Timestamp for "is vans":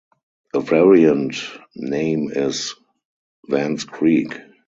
2.31-3.83